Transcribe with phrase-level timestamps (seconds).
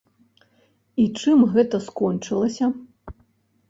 [1.03, 2.65] І чым гэта скончылася?